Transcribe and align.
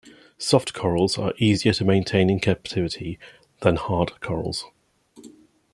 Soft 0.39 0.73
corals 0.73 1.19
are 1.19 1.35
easier 1.37 1.73
to 1.73 1.85
maintain 1.85 2.31
in 2.31 2.39
captivity 2.39 3.19
than 3.61 3.75
hard 3.75 4.19
corals. 4.19 4.65